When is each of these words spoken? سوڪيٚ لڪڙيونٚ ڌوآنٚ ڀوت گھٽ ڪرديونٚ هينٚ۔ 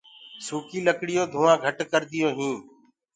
سوڪيٚ 0.45 0.85
لڪڙيونٚ 0.87 1.31
ڌوآنٚ 1.33 1.61
ڀوت 1.61 1.65
گھٽ 1.65 1.77
ڪرديونٚ 1.91 2.35
هينٚ۔ 2.37 2.61